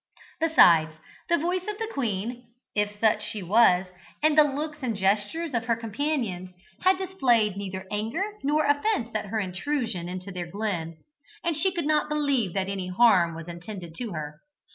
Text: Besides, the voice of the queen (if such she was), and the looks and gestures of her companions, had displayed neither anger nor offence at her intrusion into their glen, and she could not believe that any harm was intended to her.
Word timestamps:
Besides, 0.39 0.93
the 1.29 1.37
voice 1.37 1.67
of 1.67 1.77
the 1.77 1.87
queen 1.93 2.47
(if 2.73 2.99
such 2.99 3.21
she 3.23 3.43
was), 3.43 3.85
and 4.23 4.35
the 4.35 4.41
looks 4.43 4.79
and 4.81 4.95
gestures 4.95 5.53
of 5.53 5.65
her 5.65 5.75
companions, 5.75 6.49
had 6.79 6.97
displayed 6.97 7.55
neither 7.55 7.85
anger 7.91 8.23
nor 8.41 8.65
offence 8.65 9.11
at 9.13 9.27
her 9.27 9.37
intrusion 9.39 10.09
into 10.09 10.31
their 10.31 10.47
glen, 10.47 10.97
and 11.43 11.55
she 11.55 11.71
could 11.71 11.85
not 11.85 12.09
believe 12.09 12.53
that 12.55 12.67
any 12.67 12.87
harm 12.87 13.35
was 13.35 13.47
intended 13.47 13.93
to 13.99 14.13
her. 14.13 14.41